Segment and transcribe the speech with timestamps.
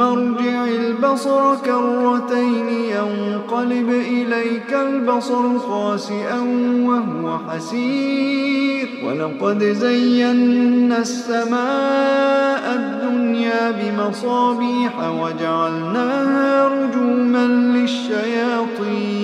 [0.00, 6.40] ارجع البصر كرتين ينقلب إليك البصر خاسئا
[6.82, 8.88] وهو حسير.
[9.06, 19.18] ولقد زينا السماء الدنيا بمصابيح وجعلناها رجوما للشياطين.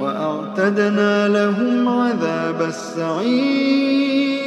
[0.00, 4.39] وأعتدنا لهم عذاب السعير.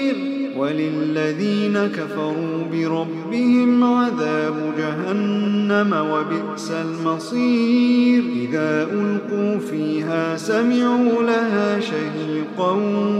[0.63, 8.23] وللذين كفروا بربهم عذاب جهنم وبئس المصير.
[8.35, 12.71] إذا ألقوا فيها سمعوا لها شهيقا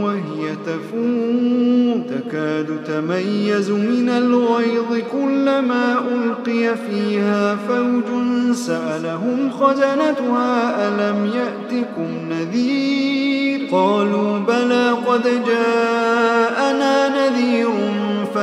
[0.02, 2.00] وهي تفور.
[2.08, 8.04] تكاد تميز من الغيظ كلما ألقي فيها فوج
[8.52, 17.03] سألهم خزنتها ألم يأتكم نذير؟ قالوا بلى قد جاءنا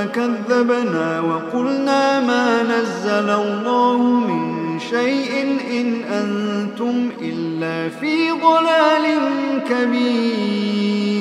[0.01, 9.05] فكذبنا وقلنا ما نزل الله من شيء إن أنتم إلا في ضلال
[9.69, 11.20] كبير.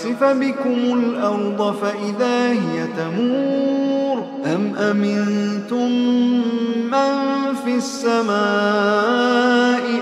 [0.00, 5.90] يخسف بكم الأرض فإذا هي تمور أم أمنتم
[6.90, 8.30] من في السماء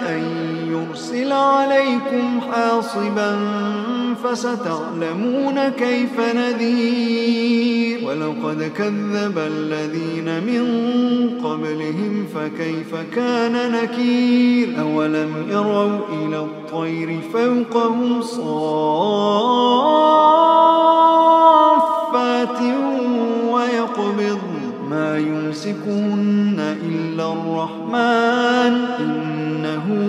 [0.09, 0.23] أن
[0.71, 3.39] يرسل عليكم حاصبا
[4.25, 10.65] فستعلمون كيف نذير ولقد كذب الذين من
[11.45, 19.28] قبلهم فكيف كان نكير أولم يروا إلى الطير فوقهم صافات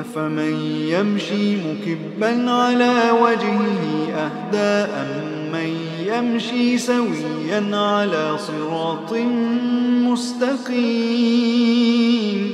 [0.00, 0.54] أفمن
[0.88, 5.70] يمشي مكبا على وجهه أهدى أمن
[6.06, 9.12] يمشي سويا على صراط
[10.12, 11.56] مستقيم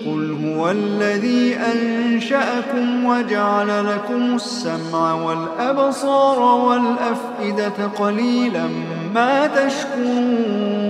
[0.06, 8.68] قل هو الذي أنشأكم وجعل لكم السمع والأبصار والأفئدة قليلا
[9.14, 10.82] ما تشكرون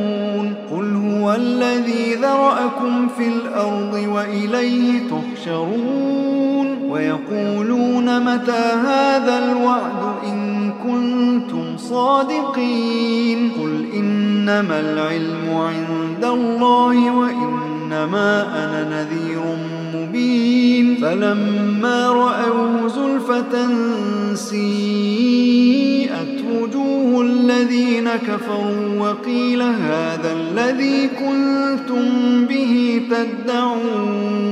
[0.70, 6.31] قل هو الذي ذرأكم في الأرض وإليه تحشرون
[6.92, 19.42] ويقولون متى هذا الوعد إن كنتم صادقين قل إنما العلم عند الله وإنما أنا نذير
[19.94, 23.68] مبين فلما رأوه زلفة
[24.34, 26.12] سيئت
[26.50, 32.06] وجوه الذين كفروا وقيل هذا الذي كنتم
[32.46, 34.51] به تدعون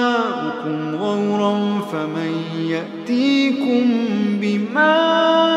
[0.61, 2.33] لكم غورا فمن
[2.69, 3.89] يأتيكم
[4.41, 5.50] بماء